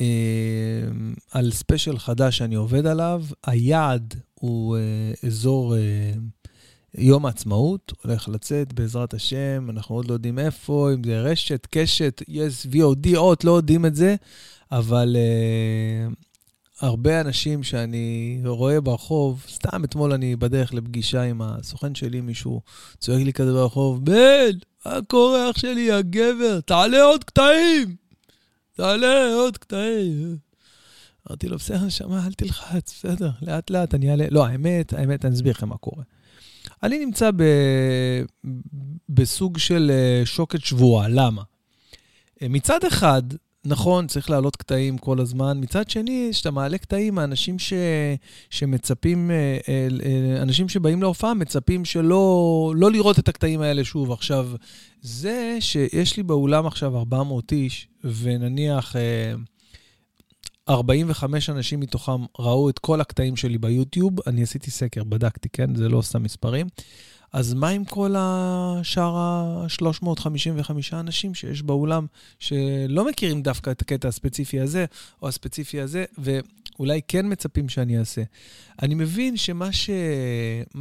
[0.00, 3.24] אמ, על ספיישל חדש שאני עובד עליו.
[3.46, 4.82] היעד הוא אה,
[5.26, 6.12] אזור אה,
[6.94, 12.22] יום העצמאות, הולך לצאת בעזרת השם, אנחנו עוד לא יודעים איפה, אם זה רשת, קשת,
[12.28, 14.16] יש VOD, עוד לא יודעים את זה.
[14.72, 16.14] אבל uh,
[16.80, 22.60] הרבה אנשים שאני רואה ברחוב, סתם אתמול אני בדרך לפגישה עם הסוכן שלי, מישהו
[22.98, 24.50] צועק לי כזה ברחוב, בן,
[24.86, 26.60] מה קורה אח שלי, הגבר?
[26.60, 27.96] תעלה עוד קטעים!
[28.76, 30.36] תעלה עוד קטעים.
[31.28, 34.24] אמרתי לו, בסדר, נשמה, אל תלחץ, בסדר, לאט לאט אני אעלה.
[34.30, 36.02] לא, האמת, האמת, אני אסביר לכם מה קורה.
[36.82, 37.42] אני נמצא ב...
[39.08, 41.42] בסוג של אה, שוקת שבועה, למה?
[42.42, 43.22] אה, מצד אחד,
[43.64, 45.58] נכון, צריך להעלות קטעים כל הזמן.
[45.60, 47.72] מצד שני, כשאתה מעלה קטעים, האנשים ש...
[48.50, 54.12] שמצפים, אה, אנשים שבאים להופעה מצפים שלא לא לראות את הקטעים האלה שוב.
[54.12, 54.48] עכשיו,
[55.02, 58.96] זה שיש לי באולם עכשיו 400 איש, ונניח
[60.68, 65.74] 45 אנשים מתוכם ראו את כל הקטעים שלי ביוטיוב, אני עשיתי סקר, בדקתי, כן?
[65.74, 66.66] זה לא סתם מספרים.
[67.32, 72.06] אז מה עם כל השאר ה-355 אנשים שיש באולם,
[72.38, 74.84] שלא מכירים דווקא את הקטע הספציפי הזה
[75.22, 76.04] או הספציפי הזה,
[76.78, 78.22] אולי כן מצפים שאני אעשה.
[78.82, 79.90] אני מבין שמה ש...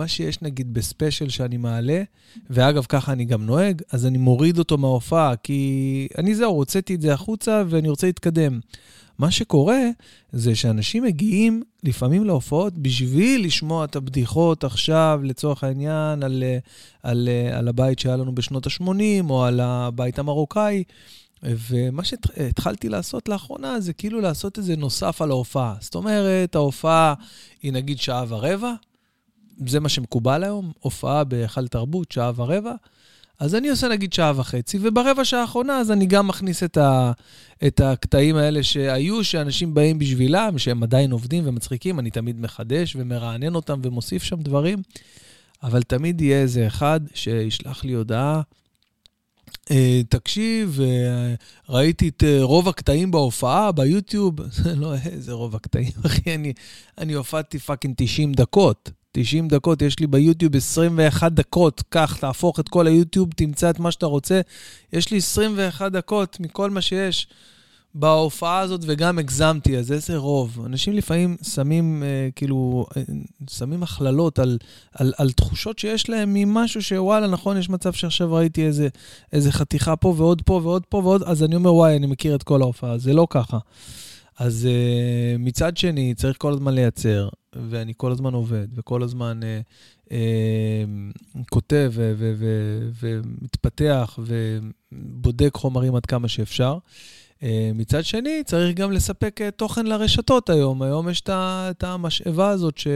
[0.08, 2.04] שיש נגיד בספיישל שאני מעלה,
[2.50, 7.02] ואגב, ככה אני גם נוהג, אז אני מוריד אותו מההופעה, כי אני זהו, הוצאתי את
[7.02, 8.60] זה החוצה ואני רוצה להתקדם.
[9.20, 9.82] מה שקורה
[10.32, 16.44] זה שאנשים מגיעים לפעמים להופעות בשביל לשמוע את הבדיחות עכשיו, לצורך העניין, על,
[17.04, 20.84] על, על הבית שהיה לנו בשנות ה-80, או על הבית המרוקאי.
[21.44, 25.76] ומה שהתחלתי לעשות לאחרונה זה כאילו לעשות איזה נוסף על ההופעה.
[25.80, 27.14] זאת אומרת, ההופעה
[27.64, 28.74] היא נגיד שעה ורבע,
[29.68, 32.74] זה מה שמקובל היום, הופעה בהיכל תרבות, שעה ורבע.
[33.40, 37.12] אז אני עושה נגיד שעה וחצי, וברבע שעה האחרונה אז אני גם מכניס את, ה,
[37.68, 43.56] את הקטעים האלה שהיו, שאנשים באים בשבילם, שהם עדיין עובדים ומצחיקים, אני תמיד מחדש ומרענן
[43.56, 44.80] אותם ומוסיף שם דברים,
[45.64, 48.42] אבל תמיד יהיה איזה אחד שישלח לי הודעה,
[49.72, 51.34] אה, תקשיב, אה,
[51.70, 54.36] ראיתי את אה, רוב הקטעים בהופעה, ביוטיוב,
[54.82, 56.54] לא, איזה רוב הקטעים, אחי, אני,
[56.98, 58.92] אני הופעתי פאקינג 90 דקות.
[59.20, 61.84] 90 דקות, יש לי ביוטיוב 21 דקות.
[61.90, 64.42] קח, תהפוך את כל היוטיוב, תמצא את מה שאתה רוצה.
[64.94, 67.28] יש לי 21 דקות מכל מה שיש
[67.96, 70.66] בהופעה הזאת, וגם הגזמתי, אז איזה רוב.
[70.66, 73.02] אנשים לפעמים שמים, אה, כאילו, אה,
[73.50, 74.58] שמים הכללות על,
[74.94, 78.88] על, על תחושות שיש להם ממשהו שוואלה, נכון, יש מצב שעכשיו ראיתי איזה,
[79.34, 82.44] איזה חתיכה פה ועוד פה ועוד פה ועוד, אז אני אומר, וואי, אני מכיר את
[82.44, 82.98] כל ההופעה.
[82.98, 83.58] זה לא ככה.
[84.38, 87.30] אז uh, מצד שני, צריך כל הזמן לייצר,
[87.70, 90.12] ואני כל הזמן עובד, וכל הזמן uh, uh,
[91.50, 91.94] כותב
[93.02, 96.74] ומתפתח ובודק חומרים עד כמה שאפשר.
[96.74, 96.80] אה,
[97.76, 100.82] מצד שני, צריך גם לספק אה, תוכן לרשתות היום.
[100.82, 102.88] היום יש את המשאבה הזאת ש,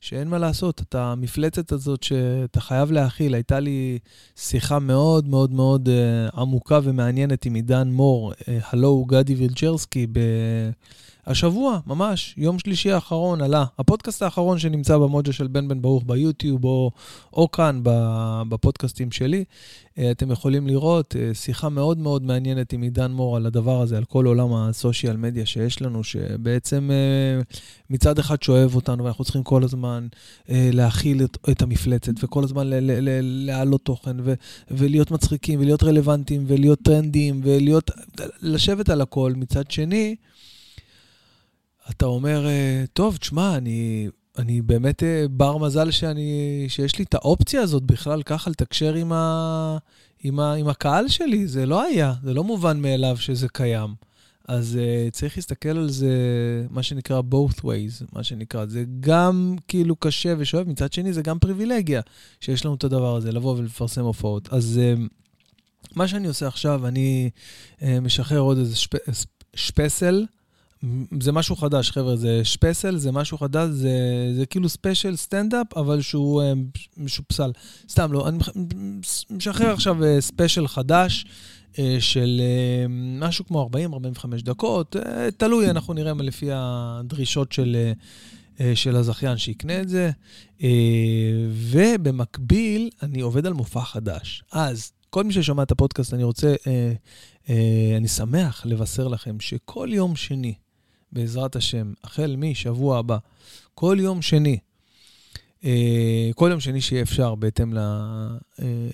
[0.00, 3.34] שאין מה לעשות, את המפלצת הזאת שאתה חייב להכיל.
[3.34, 3.98] הייתה לי
[4.36, 10.06] שיחה מאוד מאוד מאוד uh, עמוקה ומעניינת עם עידן מור, הלו גדי וילג'רסקי.
[11.26, 13.64] השבוע, ממש, יום שלישי האחרון עלה.
[13.78, 16.90] הפודקאסט האחרון שנמצא במוג'ה של בן בן ברוך ביוטיוב, או,
[17.32, 17.80] או כאן
[18.48, 19.44] בפודקאסטים שלי,
[19.98, 23.96] אה, אתם יכולים לראות אה, שיחה מאוד מאוד מעניינת עם עידן מור על הדבר הזה,
[23.96, 27.42] על כל עולם הסושיאל מדיה שיש לנו, שבעצם אה,
[27.90, 30.06] מצד אחד שואב אותנו, ואנחנו צריכים כל הזמן
[30.48, 32.66] להכיל את, את המפלצת, וכל הזמן
[33.22, 34.34] להעלות תוכן, ו,
[34.70, 37.90] ולהיות מצחיקים, ולהיות רלוונטיים, ולהיות טרנדיים, ולהיות,
[38.42, 39.32] לשבת על הכל.
[39.36, 40.16] מצד שני,
[41.90, 47.14] אתה אומר, אה, טוב, תשמע, אני, אני באמת אה, בר מזל שאני, שיש לי את
[47.14, 49.76] האופציה הזאת בכלל ככה לתקשר עם, ה,
[50.24, 51.46] עם, ה, עם הקהל שלי.
[51.46, 53.94] זה לא היה, זה לא מובן מאליו שזה קיים.
[54.48, 56.10] אז אה, צריך להסתכל על זה,
[56.70, 58.66] מה שנקרא both ways, מה שנקרא.
[58.66, 62.00] זה גם כאילו קשה ושואב, מצד שני זה גם פריבילגיה
[62.40, 64.48] שיש לנו את הדבר הזה, לבוא ולפרסם הופעות.
[64.52, 65.00] אז אה,
[65.96, 67.30] מה שאני עושה עכשיו, אני
[67.78, 68.92] אה, משחרר עוד איזה שפ,
[69.54, 70.26] שפסל.
[71.20, 73.98] זה משהו חדש, חבר'ה, זה שפסל, זה משהו חדש, זה,
[74.36, 76.42] זה כאילו ספיישל סטנדאפ, אבל שהוא
[76.96, 77.50] משופסל.
[77.88, 78.38] סתם לא, אני
[79.30, 81.26] משחרר עכשיו ספיישל חדש
[81.72, 82.40] uh, של
[83.20, 83.70] משהו כמו
[84.18, 84.96] 40-45 דקות,
[85.36, 87.92] תלוי, אנחנו נראה לפי הדרישות של,
[88.74, 90.10] של הזכיין שיקנה את זה.
[91.50, 94.42] ובמקביל, אני עובד על מופע חדש.
[94.52, 97.50] אז כל מי ששומע את הפודקאסט, אני רוצה, uh,
[97.96, 100.54] אני שמח לבשר לכם שכל יום שני,
[101.14, 103.18] בעזרת השם, החל משבוע הבא,
[103.74, 104.58] כל יום שני,
[105.64, 108.88] אה, כל יום שני שיהיה אפשר, בהתאם ל, אה,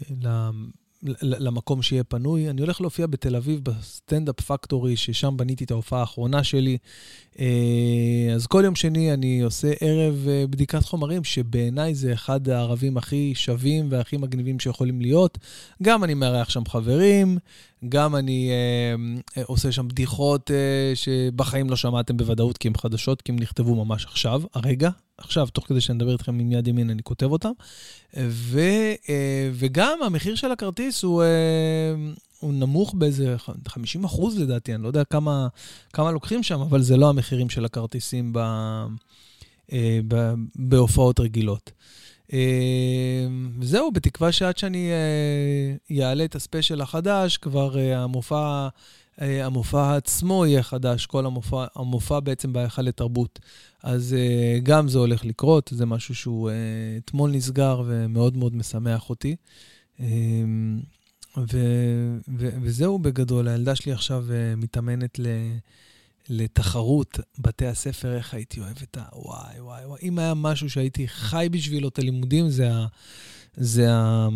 [1.23, 2.51] למקום שיהיה פנוי.
[2.51, 6.79] אני הולך להופיע בתל אביב בסטנדאפ פקטורי, ששם בניתי את ההופעה האחרונה שלי.
[7.39, 7.47] אה,
[8.35, 13.33] אז כל יום שני אני עושה ערב אה, בדיקת חומרים, שבעיניי זה אחד הערבים הכי
[13.35, 15.39] שווים והכי מגניבים שיכולים להיות.
[15.83, 17.39] גם אני מארח שם חברים,
[17.89, 18.51] גם אני
[19.37, 23.85] אה, עושה שם בדיחות אה, שבחיים לא שמעתם בוודאות, כי הן חדשות, כי הן נכתבו
[23.85, 27.53] ממש עכשיו, הרגע, עכשיו, תוך כדי שאני אדבר איתכם עם יד ימין, אני כותב אותם.
[28.17, 28.61] ו,
[29.09, 31.23] אה, וגם המחיר של הכרטיס הוא...
[31.23, 31.95] אה,
[32.41, 33.37] הוא נמוך באיזה
[33.69, 35.49] 50 אחוז לדעתי, אני לא יודע כמה,
[35.93, 38.39] כמה לוקחים שם, אבל זה לא המחירים של הכרטיסים ב,
[39.73, 41.71] אה, ב, בהופעות רגילות.
[43.61, 44.91] וזהו, בתקווה שעד שאני
[46.01, 48.69] אעלה את הספיישל החדש, כבר המופע,
[49.19, 53.39] המופע עצמו יהיה חדש, כל המופע, המופע בעצם בהיכל לתרבות.
[53.83, 54.17] אז
[54.63, 56.51] גם זה הולך לקרות, זה משהו שהוא
[57.05, 59.37] אתמול נסגר ומאוד מאוד משמח אותי.
[59.99, 60.03] Um,
[61.37, 64.25] ו- ו- וזהו בגדול, הילדה שלי עכשיו
[64.57, 65.27] מתאמנת ל...
[66.31, 69.03] לתחרות בתי הספר, איך הייתי אוהב את ה...
[69.13, 70.01] וואי, וואי, וואי.
[70.03, 72.87] אם היה משהו שהייתי חי בשבילו את הלימודים, זה, ה...
[73.57, 74.29] זה ה...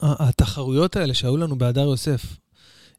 [0.00, 2.36] התחרויות האלה שהיו לנו בהדר יוסף.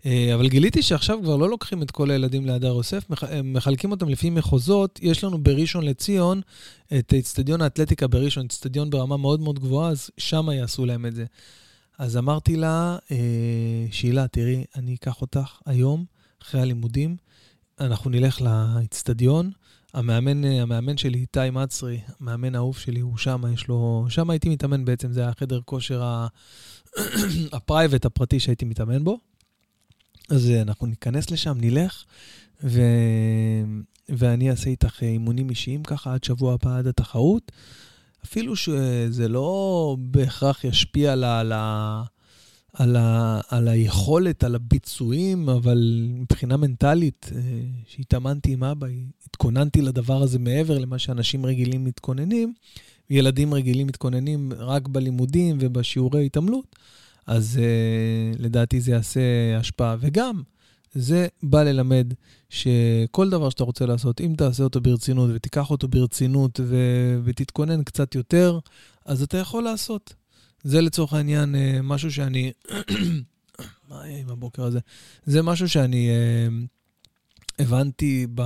[0.06, 4.10] אה, אבל גיליתי שעכשיו כבר לא לוקחים את כל הילדים להדר יוסף, הם מחלקים אותם
[4.10, 5.00] לפי מחוזות.
[5.02, 6.42] יש לנו בראשון לציון
[7.00, 11.26] את אצטדיון האתלטיקה בראשון, אצטדיון ברמה מאוד מאוד גבוהה, אז שם יעשו להם את זה.
[11.98, 13.18] אז אמרתי לה, אה,
[13.92, 16.06] שאלה, תראי, אני אקח אותך היום,
[16.42, 17.16] אחרי הלימודים,
[17.80, 19.52] אנחנו נלך לאצטדיון.
[19.94, 24.06] המאמן, המאמן שלי, איתי מצרי, המאמן האהוב שלי, הוא שם, יש לו...
[24.10, 26.28] שם הייתי מתאמן בעצם, זה היה חדר כושר ה-
[27.54, 29.20] ה private הפרטי שהייתי מתאמן בו.
[30.30, 32.04] אז אה, אנחנו ניכנס לשם, נלך,
[32.64, 32.82] ו...
[34.10, 37.52] ואני אעשה איתך אה, אימונים אישיים ככה עד שבוע הבא, עד התחרות.
[38.26, 42.04] אפילו שזה לא בהכרח ישפיע על, ה...
[42.76, 43.42] על, ה...
[43.50, 47.42] על, היכולת, על הביצועים, אבל מבחינה מנטלית, אה,
[47.88, 48.88] שהתאמנתי עם אבא,
[49.28, 52.54] התכוננתי לדבר הזה מעבר למה שאנשים רגילים מתכוננים,
[53.10, 56.76] ילדים רגילים מתכוננים רק בלימודים ובשיעורי התעמלות,
[57.28, 59.22] אז uh, לדעתי זה יעשה
[59.60, 59.96] השפעה.
[60.00, 60.42] וגם,
[60.94, 62.14] זה בא ללמד
[62.50, 68.16] שכל דבר שאתה רוצה לעשות, אם תעשה אותו ברצינות ותיקח אותו ברצינות ו- ותתכונן קצת
[68.16, 68.60] יותר,
[69.06, 70.14] אז אתה יכול לעשות.
[70.66, 72.52] זה לצורך העניין uh, משהו שאני...
[73.90, 74.80] מה יהיה עם הבוקר הזה?
[75.26, 78.42] זה משהו שאני uh, הבנתי ב...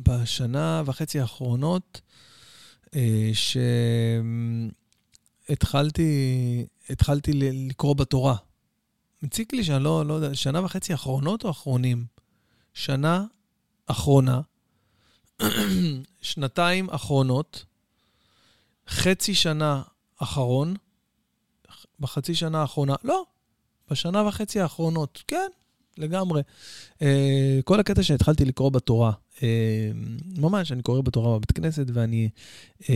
[0.00, 2.00] בשנה וחצי האחרונות,
[2.86, 2.90] uh,
[5.48, 8.36] שהתחלתי לקרוא בתורה.
[9.22, 12.04] מציק לי שאני לא, לא יודע, שנה וחצי אחרונות או אחרונים?
[12.74, 13.24] שנה
[13.86, 14.40] אחרונה,
[16.22, 17.64] שנתיים אחרונות,
[18.88, 19.82] חצי שנה
[20.18, 20.76] אחרון,
[22.00, 23.24] בחצי שנה האחרונה, לא,
[23.90, 25.48] בשנה וחצי האחרונות, כן,
[25.98, 26.42] לגמרי.
[26.98, 27.02] Uh,
[27.64, 29.40] כל הקטע שהתחלתי לקרוא בתורה, uh,
[30.38, 32.28] ממש, אני קורא בתורה בבית כנסת, ואני...
[32.82, 32.86] Uh,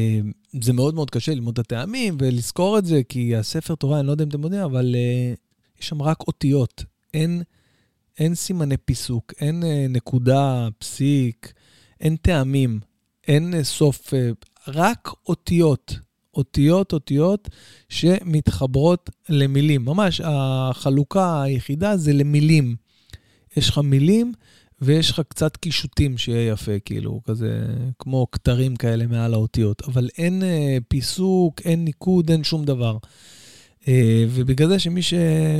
[0.62, 4.12] זה מאוד מאוד קשה ללמוד את הטעמים ולזכור את זה, כי הספר תורה, אני לא
[4.12, 6.84] יודע אם אתם יודעים, אבל uh, יש שם רק אותיות.
[7.14, 7.42] אין,
[8.18, 11.52] אין סימני פיסוק, אין uh, נקודה, פסיק,
[12.00, 12.80] אין טעמים,
[13.28, 15.98] אין uh, סוף, uh, רק אותיות.
[16.36, 17.48] אותיות, אותיות
[17.88, 19.84] שמתחברות למילים.
[19.84, 22.76] ממש, החלוקה היחידה זה למילים.
[23.56, 24.32] יש לך מילים
[24.80, 27.66] ויש לך קצת קישוטים שיהיה יפה, כאילו, כזה,
[27.98, 29.82] כמו כתרים כאלה מעל האותיות.
[29.88, 32.98] אבל אין אה, פיסוק, אין ניקוד, אין שום דבר.
[33.88, 35.14] אה, ובגלל זה שמי ש...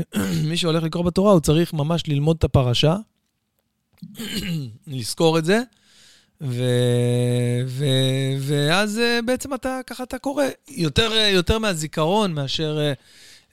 [0.54, 2.96] שהולך לקרוא בתורה, הוא צריך ממש ללמוד את הפרשה,
[4.86, 5.62] לזכור את זה,
[6.40, 6.64] ו...
[7.66, 7.84] ו...
[8.38, 12.90] ואז אה, בעצם אתה, ככה אתה קורא, יותר, אה, יותר מהזיכרון מאשר,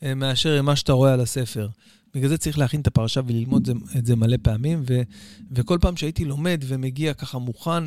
[0.04, 1.68] אה, מאשר מה שאתה רואה על הספר.
[2.16, 5.02] בגלל זה צריך להכין את הפרשה וללמוד זה, את זה מלא פעמים, ו,
[5.52, 7.84] וכל פעם שהייתי לומד ומגיע ככה מוכן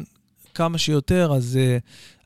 [0.54, 1.58] כמה שיותר, אז,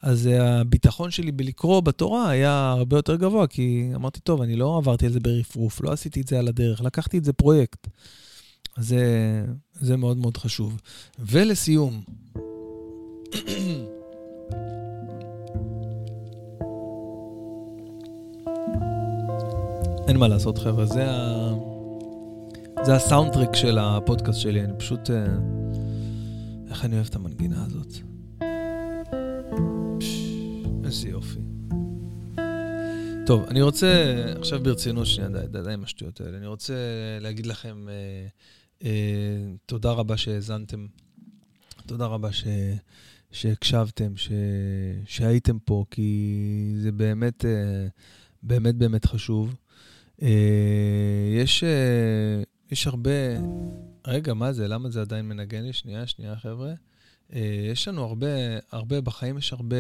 [0.03, 5.07] אז הביטחון שלי בלקרוא בתורה היה הרבה יותר גבוה, כי אמרתי, טוב, אני לא עברתי
[5.07, 7.89] על זה ברפרוף, לא עשיתי את זה על הדרך, לקחתי את זה פרויקט.
[8.79, 10.81] זה, זה מאוד מאוד חשוב.
[11.19, 12.03] ולסיום,
[20.09, 21.53] אין מה לעשות, חבר'ה, זה, ה...
[22.85, 25.11] זה הסאונדטרק של הפודקאסט שלי, אני פשוט...
[25.11, 25.27] אה,
[26.71, 27.93] איך אני אוהב את המנגינה הזאת.
[30.85, 31.39] איזה יופי.
[33.27, 36.39] טוב, אני רוצה, עכשיו ברצינות שנייה, די, די, די עם השטויות האלה.
[36.39, 36.75] אני רוצה
[37.21, 38.27] להגיד לכם אה,
[38.85, 40.87] אה, תודה רבה שהאזנתם,
[41.89, 42.45] תודה רבה ש...
[43.31, 44.31] שהקשבתם, ש...
[45.05, 47.87] שהייתם פה, כי זה באמת, אה,
[48.43, 49.55] באמת באמת חשוב.
[50.23, 50.29] אה,
[51.43, 53.11] יש, אה, יש הרבה...
[54.07, 54.69] רגע, מה זה?
[54.69, 55.73] למה זה עדיין מנגן לי?
[55.73, 56.73] שנייה, שנייה, חבר'ה.
[57.73, 58.27] יש לנו הרבה,
[58.73, 59.77] הרבה, בחיים יש הרבה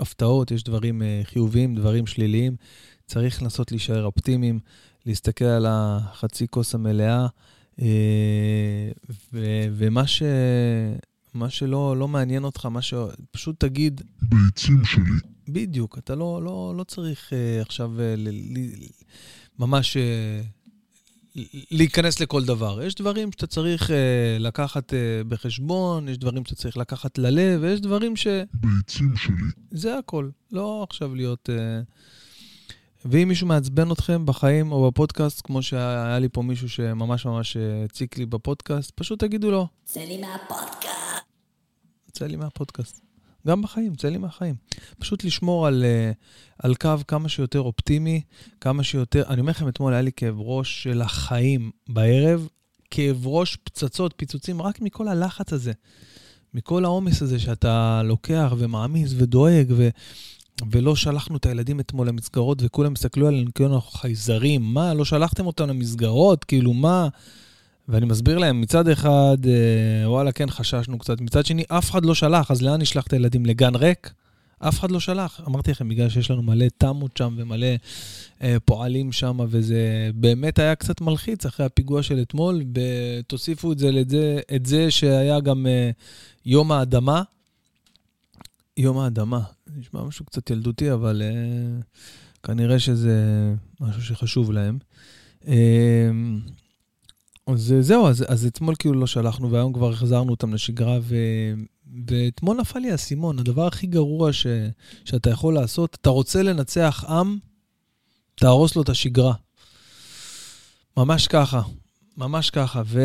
[0.00, 2.56] הפתעות, יש דברים חיוביים, דברים שליליים.
[3.06, 4.58] צריך לנסות להישאר אופטימיים,
[5.06, 7.26] להסתכל על החצי כוס המלאה, אה,
[9.32, 10.22] ו- ומה ש...
[11.34, 12.94] מה שלא לא מעניין אותך, מה ש...
[13.30, 14.00] פשוט תגיד...
[14.22, 15.02] ביצים שלי.
[15.48, 18.86] בדיוק, אתה לא, לא, לא צריך uh, עכשיו uh, ל, ל,
[19.58, 22.82] ממש uh, להיכנס לכל דבר.
[22.82, 23.92] יש דברים שאתה צריך uh,
[24.38, 24.96] לקחת uh,
[25.28, 28.26] בחשבון, יש דברים שאתה צריך לקחת ללב, ויש דברים ש...
[28.54, 29.34] ביצים שלי.
[29.70, 31.48] זה הכל, לא עכשיו להיות...
[31.48, 31.92] Uh...
[33.04, 38.18] ואם מישהו מעצבן אתכם בחיים או בפודקאסט, כמו שהיה לי פה מישהו שממש ממש הציק
[38.18, 39.66] לי בפודקאסט, פשוט תגידו לו.
[39.84, 40.96] צא לי מהפודקאסט.
[42.12, 43.00] צא לי מהפודקאסט.
[43.46, 44.54] גם בחיים, צא לי מהחיים.
[44.98, 45.84] פשוט לשמור על,
[46.58, 48.22] על קו כמה שיותר אופטימי,
[48.60, 49.22] כמה שיותר...
[49.28, 52.48] אני אומר לכם, אתמול היה לי כאב ראש של החיים בערב,
[52.90, 55.72] כאב ראש, פצצות, פיצוצים, רק מכל הלחץ הזה,
[56.54, 59.88] מכל העומס הזה שאתה לוקח ומעמיס ודואג, ו...
[60.70, 65.46] ולא שלחנו את הילדים אתמול למסגרות, וכולם הסתכלו עלינו כאילו אנחנו חייזרים, מה, לא שלחתם
[65.46, 66.44] אותם למסגרות?
[66.44, 67.08] כאילו, מה?
[67.88, 72.14] ואני מסביר להם, מצד אחד, אה, וואלה, כן, חששנו קצת, מצד שני, אף אחד לא
[72.14, 73.46] שלח, אז לאן נשלח את הילדים?
[73.46, 74.12] לגן ריק?
[74.58, 75.40] אף אחד לא שלח.
[75.46, 77.66] אמרתי לכם, בגלל שיש לנו מלא תמות שם ומלא
[78.42, 82.64] אה, פועלים שם, וזה באמת היה קצת מלחיץ אחרי הפיגוע של אתמול.
[83.26, 85.90] תוסיפו את זה לזה, את זה שהיה גם אה,
[86.46, 87.22] יום האדמה.
[88.76, 89.40] יום האדמה,
[89.76, 91.80] נשמע משהו קצת ילדותי, אבל אה,
[92.42, 93.14] כנראה שזה
[93.80, 94.78] משהו שחשוב להם.
[95.48, 96.10] אה,
[97.46, 101.16] אז זהו, אז, אז אתמול כאילו לא שלחנו, והיום כבר החזרנו אותם לשגרה, ו,
[102.06, 103.38] ואתמול נפל לי האסימון.
[103.38, 104.46] הדבר הכי גרוע ש,
[105.04, 107.38] שאתה יכול לעשות, אתה רוצה לנצח עם,
[108.34, 109.34] תהרוס לו את השגרה.
[110.96, 111.62] ממש ככה,
[112.16, 112.82] ממש ככה.
[112.86, 113.00] ו,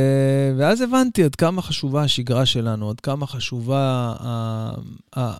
[0.57, 4.71] ואז הבנתי עד כמה חשובה השגרה שלנו, עד כמה חשובה ה,
[5.17, 5.37] ה,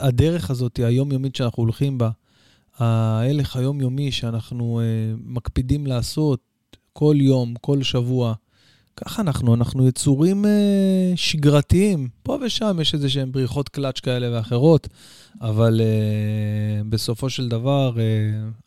[0.00, 2.10] הדרך הזאת, היומיומית שאנחנו הולכים בה,
[2.78, 6.40] ההלך היומיומי שאנחנו uh, מקפידים לעשות,
[6.92, 8.34] כל יום, כל שבוע.
[8.96, 12.08] ככה אנחנו, אנחנו יצורים אה, שגרתיים.
[12.22, 14.88] פה ושם יש איזה שהן בריחות קלאץ' כאלה ואחרות,
[15.40, 18.04] אבל אה, בסופו של דבר אה,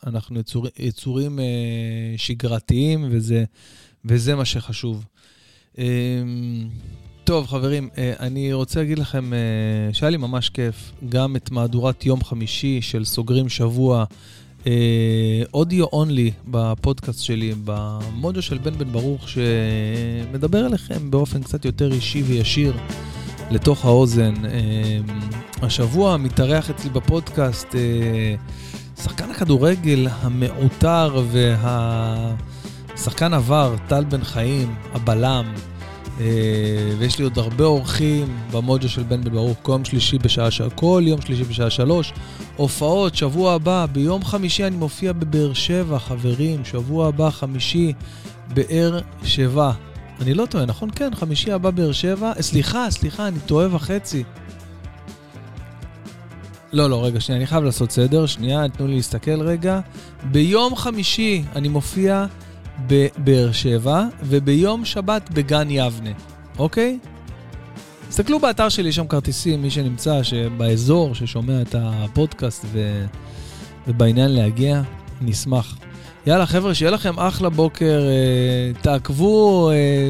[0.10, 1.46] אנחנו יצור, יצורים אה,
[2.18, 3.44] שגרתיים, וזה,
[4.06, 5.06] וזה מה שחשוב.
[5.78, 5.86] אה,
[7.28, 9.40] טוב, חברים, אה, אני רוצה להגיד לכם אה,
[9.94, 10.92] שהיה לי ממש כיף.
[11.10, 14.06] גם את מהדורת יום חמישי של סוגרים שבוע.
[15.54, 21.92] אודיו uh, אונלי בפודקאסט שלי, במודו של בן בן ברוך, שמדבר אליכם באופן קצת יותר
[21.92, 22.78] אישי וישיר
[23.52, 24.34] לתוך האוזן.
[25.62, 27.76] השבוע מתארח אצלי בפודקאסט
[29.04, 31.24] שחקן הכדורגל המעוטר
[32.94, 35.54] והשחקן עבר, טל בן חיים, הבלם.
[36.18, 36.20] Uh,
[36.98, 40.50] ויש לי עוד הרבה אורחים במוג'ו של בן בן ברוך, כל יום שלישי בשעה.
[40.76, 42.14] כל יום שלישי בשעה שלוש.
[42.56, 47.94] הופעות, שבוע הבא, ביום חמישי אני מופיע בבאר שבע, חברים, שבוע הבא, חמישי,
[48.54, 49.72] באר שבע.
[50.22, 50.90] אני לא טועה, נכון?
[50.96, 52.34] כן, חמישי הבא באר שבע.
[52.42, 54.24] סליחה, סליחה, אני טועה וחצי.
[56.74, 58.26] לא, לא, רגע, שנייה, אני חייב לעשות סדר.
[58.26, 59.80] שנייה, תנו לי להסתכל רגע.
[60.24, 62.26] ביום חמישי אני מופיע
[62.88, 66.10] בבאר שבע, וביום שבת בגן יבנה,
[66.60, 67.00] אוקיי?
[68.10, 70.22] תסתכלו באתר שלי, יש שם כרטיסים, מי שנמצא
[70.58, 73.06] באזור, ששומע את הפודקאסט ו...
[73.88, 74.82] ובעניין להגיע,
[75.22, 75.78] נשמח.
[76.28, 80.10] יאללה, חבר'ה, שיהיה לכם אחלה בוקר, אה, תעקבו, אה,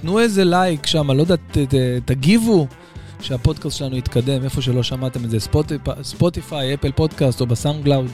[0.00, 2.66] תנו איזה לייק שם, לא יודע, ת, ת, תגיבו,
[3.22, 5.38] שהפודקאסט שלנו יתקדם, איפה שלא שמעתם את זה,
[6.02, 8.06] ספוטיפיי, אפל פודקאסט או בסאונד קלאוד.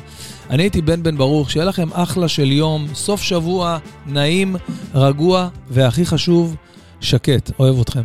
[0.50, 4.56] אני הייתי בן בן ברוך, שיהיה לכם אחלה של יום, סוף שבוע, נעים,
[4.94, 6.56] רגוע, והכי חשוב,
[7.00, 7.50] שקט.
[7.58, 8.02] אוהב אתכם.